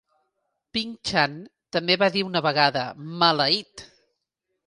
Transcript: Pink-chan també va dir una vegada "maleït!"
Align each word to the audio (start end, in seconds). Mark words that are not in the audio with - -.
Pink-chan 0.77 1.35
també 1.77 1.97
va 2.03 2.09
dir 2.15 2.25
una 2.29 2.43
vegada 2.47 2.85
"maleït!" 3.25 3.87